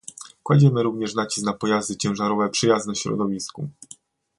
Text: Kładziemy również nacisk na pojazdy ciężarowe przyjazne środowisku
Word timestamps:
Kładziemy 0.43 0.83
również 0.83 1.15
nacisk 1.15 1.45
na 1.45 1.53
pojazdy 1.53 1.95
ciężarowe 1.95 2.49
przyjazne 2.49 2.95
środowisku 2.95 3.69